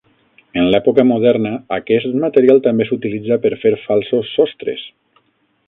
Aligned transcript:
En 0.61 0.69
l'època 0.75 1.03
moderna, 1.09 1.51
aquest 1.77 2.17
material 2.23 2.63
també 2.69 2.89
s'utilitza 2.89 3.39
per 3.45 3.53
fer 3.65 3.75
falsos 3.85 4.33
sostres. 4.39 4.85